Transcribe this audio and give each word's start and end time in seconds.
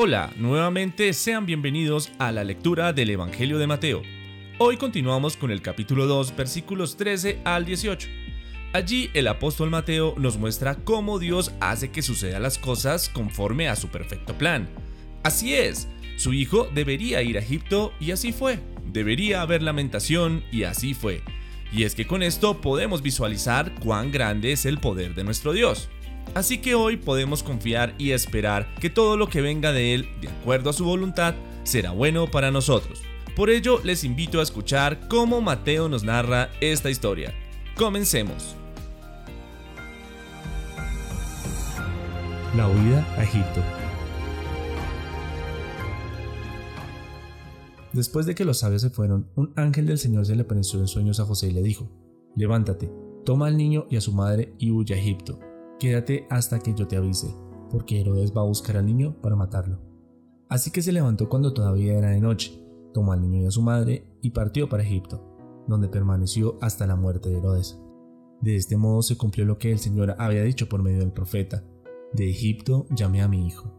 Hola, 0.00 0.32
nuevamente 0.36 1.12
sean 1.12 1.44
bienvenidos 1.44 2.12
a 2.20 2.30
la 2.30 2.44
lectura 2.44 2.92
del 2.92 3.10
Evangelio 3.10 3.58
de 3.58 3.66
Mateo. 3.66 4.02
Hoy 4.58 4.76
continuamos 4.76 5.36
con 5.36 5.50
el 5.50 5.60
capítulo 5.60 6.06
2, 6.06 6.36
versículos 6.36 6.96
13 6.96 7.40
al 7.44 7.64
18. 7.64 8.08
Allí 8.74 9.10
el 9.12 9.26
apóstol 9.26 9.70
Mateo 9.70 10.14
nos 10.16 10.38
muestra 10.38 10.76
cómo 10.76 11.18
Dios 11.18 11.50
hace 11.58 11.90
que 11.90 12.02
sucedan 12.02 12.44
las 12.44 12.58
cosas 12.58 13.08
conforme 13.08 13.68
a 13.68 13.74
su 13.74 13.88
perfecto 13.88 14.38
plan. 14.38 14.68
Así 15.24 15.54
es, 15.54 15.88
su 16.16 16.32
hijo 16.32 16.68
debería 16.72 17.20
ir 17.22 17.36
a 17.36 17.40
Egipto 17.40 17.92
y 17.98 18.12
así 18.12 18.30
fue. 18.30 18.60
Debería 18.92 19.42
haber 19.42 19.64
lamentación 19.64 20.44
y 20.52 20.62
así 20.62 20.94
fue. 20.94 21.22
Y 21.72 21.82
es 21.82 21.96
que 21.96 22.06
con 22.06 22.22
esto 22.22 22.60
podemos 22.60 23.02
visualizar 23.02 23.74
cuán 23.80 24.12
grande 24.12 24.52
es 24.52 24.64
el 24.64 24.78
poder 24.78 25.16
de 25.16 25.24
nuestro 25.24 25.52
Dios. 25.52 25.88
Así 26.34 26.58
que 26.58 26.74
hoy 26.74 26.96
podemos 26.96 27.42
confiar 27.42 27.94
y 27.98 28.12
esperar 28.12 28.72
que 28.80 28.90
todo 28.90 29.16
lo 29.16 29.28
que 29.28 29.40
venga 29.40 29.72
de 29.72 29.94
Él, 29.94 30.08
de 30.20 30.28
acuerdo 30.28 30.70
a 30.70 30.72
su 30.72 30.84
voluntad, 30.84 31.34
será 31.64 31.90
bueno 31.90 32.26
para 32.30 32.50
nosotros. 32.50 33.02
Por 33.34 33.50
ello, 33.50 33.80
les 33.84 34.04
invito 34.04 34.40
a 34.40 34.42
escuchar 34.42 35.08
cómo 35.08 35.40
Mateo 35.40 35.88
nos 35.88 36.04
narra 36.04 36.50
esta 36.60 36.90
historia. 36.90 37.34
Comencemos. 37.76 38.56
La 42.56 42.68
huida 42.68 43.06
a 43.16 43.22
Egipto. 43.22 43.62
Después 47.92 48.26
de 48.26 48.34
que 48.34 48.44
los 48.44 48.58
sabios 48.58 48.82
se 48.82 48.90
fueron, 48.90 49.30
un 49.34 49.52
ángel 49.56 49.86
del 49.86 49.98
Señor 49.98 50.26
se 50.26 50.36
le 50.36 50.42
apareció 50.42 50.80
en 50.80 50.88
sueños 50.88 51.20
a 51.20 51.24
José 51.24 51.48
y 51.48 51.52
le 51.52 51.62
dijo, 51.62 51.90
Levántate, 52.36 52.90
toma 53.24 53.46
al 53.46 53.56
niño 53.56 53.86
y 53.90 53.96
a 53.96 54.00
su 54.00 54.12
madre 54.12 54.54
y 54.58 54.70
huye 54.70 54.94
a 54.94 54.98
Egipto 54.98 55.38
Quédate 55.78 56.26
hasta 56.28 56.58
que 56.58 56.74
yo 56.74 56.88
te 56.88 56.96
avise, 56.96 57.32
porque 57.70 58.00
Herodes 58.00 58.32
va 58.36 58.40
a 58.40 58.46
buscar 58.46 58.76
al 58.76 58.86
niño 58.86 59.16
para 59.22 59.36
matarlo. 59.36 59.78
Así 60.48 60.70
que 60.70 60.82
se 60.82 60.92
levantó 60.92 61.28
cuando 61.28 61.52
todavía 61.52 61.96
era 61.96 62.10
de 62.10 62.20
noche, 62.20 62.60
tomó 62.92 63.12
al 63.12 63.20
niño 63.20 63.42
y 63.42 63.46
a 63.46 63.50
su 63.50 63.62
madre 63.62 64.04
y 64.20 64.30
partió 64.30 64.68
para 64.68 64.82
Egipto, 64.82 65.22
donde 65.68 65.88
permaneció 65.88 66.58
hasta 66.60 66.86
la 66.86 66.96
muerte 66.96 67.28
de 67.28 67.38
Herodes. 67.38 67.80
De 68.40 68.56
este 68.56 68.76
modo 68.76 69.02
se 69.02 69.16
cumplió 69.16 69.44
lo 69.44 69.58
que 69.58 69.70
el 69.70 69.78
Señor 69.78 70.16
había 70.18 70.42
dicho 70.42 70.68
por 70.68 70.82
medio 70.82 71.00
del 71.00 71.12
profeta, 71.12 71.62
de 72.12 72.28
Egipto 72.28 72.86
llamé 72.90 73.22
a 73.22 73.28
mi 73.28 73.46
hijo. 73.46 73.72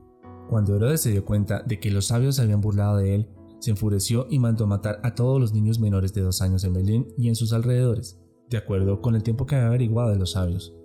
Cuando 0.50 0.76
Herodes 0.76 1.02
se 1.02 1.12
dio 1.12 1.26
cuenta 1.26 1.64
de 1.64 1.80
que 1.80 1.92
los 1.92 2.06
sabios 2.06 2.36
se 2.36 2.44
habían 2.44 2.62
burlado 2.62 2.98
de 2.98 3.16
él, 3.16 3.30
se 3.60 3.72
enfureció 3.72 4.26
y 4.30 4.40
mandó 4.40 4.68
matar 4.68 5.02
a 5.04 5.16
todos 5.16 5.40
los 5.40 5.54
niños 5.54 5.80
menores 5.80 6.14
de 6.14 6.22
dos 6.22 6.42
años 6.42 6.64
en 6.64 6.74
Belén 6.74 7.08
y 7.18 7.28
en 7.28 7.36
sus 7.36 7.52
alrededores, 7.52 8.22
de 8.50 8.58
acuerdo 8.58 9.02
con 9.02 9.16
el 9.16 9.24
tiempo 9.24 9.46
que 9.46 9.56
había 9.56 9.68
averiguado 9.68 10.12
de 10.12 10.18
los 10.18 10.32
sabios. 10.32 10.76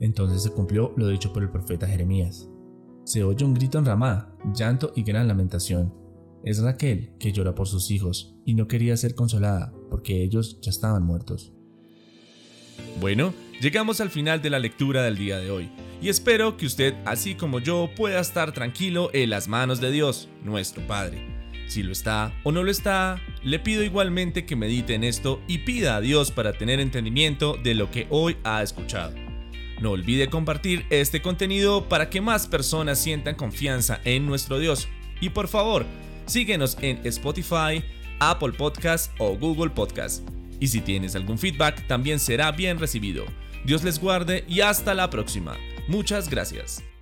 Entonces 0.00 0.42
se 0.42 0.50
cumplió 0.50 0.92
lo 0.96 1.08
dicho 1.08 1.32
por 1.32 1.42
el 1.42 1.50
profeta 1.50 1.86
Jeremías. 1.86 2.48
Se 3.04 3.22
oye 3.22 3.44
un 3.44 3.54
grito 3.54 3.78
en 3.78 3.84
Ramá, 3.84 4.34
llanto 4.54 4.92
y 4.96 5.02
gran 5.02 5.28
lamentación. 5.28 5.94
Es 6.44 6.62
Raquel 6.62 7.14
que 7.18 7.32
llora 7.32 7.54
por 7.54 7.68
sus 7.68 7.90
hijos 7.90 8.36
y 8.44 8.54
no 8.54 8.68
quería 8.68 8.96
ser 8.96 9.14
consolada 9.14 9.72
porque 9.90 10.22
ellos 10.22 10.58
ya 10.60 10.70
estaban 10.70 11.02
muertos. 11.02 11.52
Bueno, 13.00 13.32
llegamos 13.60 14.00
al 14.00 14.10
final 14.10 14.42
de 14.42 14.50
la 14.50 14.58
lectura 14.58 15.02
del 15.02 15.16
día 15.16 15.38
de 15.38 15.50
hoy 15.50 15.70
y 16.00 16.08
espero 16.08 16.56
que 16.56 16.66
usted, 16.66 16.94
así 17.06 17.34
como 17.34 17.60
yo, 17.60 17.88
pueda 17.96 18.20
estar 18.20 18.52
tranquilo 18.52 19.10
en 19.12 19.30
las 19.30 19.48
manos 19.48 19.80
de 19.80 19.90
Dios, 19.90 20.28
nuestro 20.42 20.86
Padre. 20.86 21.34
Si 21.66 21.82
lo 21.82 21.92
está 21.92 22.32
o 22.44 22.52
no 22.52 22.62
lo 22.62 22.70
está, 22.70 23.20
le 23.42 23.58
pido 23.58 23.82
igualmente 23.82 24.44
que 24.44 24.56
medite 24.56 24.94
en 24.94 25.04
esto 25.04 25.40
y 25.48 25.58
pida 25.58 25.96
a 25.96 26.00
Dios 26.00 26.30
para 26.30 26.52
tener 26.52 26.78
entendimiento 26.78 27.56
de 27.62 27.74
lo 27.74 27.90
que 27.90 28.06
hoy 28.10 28.36
ha 28.44 28.62
escuchado. 28.62 29.23
No 29.80 29.90
olvide 29.90 30.28
compartir 30.28 30.86
este 30.90 31.20
contenido 31.20 31.88
para 31.88 32.10
que 32.10 32.20
más 32.20 32.46
personas 32.46 32.98
sientan 32.98 33.34
confianza 33.34 34.00
en 34.04 34.26
nuestro 34.26 34.58
Dios. 34.58 34.88
Y 35.20 35.30
por 35.30 35.48
favor, 35.48 35.84
síguenos 36.26 36.76
en 36.80 37.00
Spotify, 37.04 37.84
Apple 38.20 38.52
Podcast 38.52 39.12
o 39.18 39.36
Google 39.36 39.70
Podcast. 39.70 40.28
Y 40.60 40.68
si 40.68 40.80
tienes 40.80 41.16
algún 41.16 41.38
feedback, 41.38 41.86
también 41.86 42.18
será 42.18 42.52
bien 42.52 42.78
recibido. 42.78 43.24
Dios 43.64 43.82
les 43.82 43.98
guarde 43.98 44.44
y 44.48 44.60
hasta 44.60 44.94
la 44.94 45.10
próxima. 45.10 45.56
Muchas 45.88 46.28
gracias. 46.28 46.93